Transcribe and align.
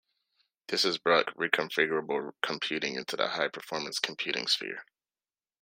This 0.69 0.81
has 0.81 0.97
brought 0.97 1.27
reconfigurable 1.37 2.31
computing 2.41 2.95
into 2.95 3.15
the 3.15 3.27
high-performance 3.27 3.99
computing 3.99 4.47
sphere. 4.47 4.83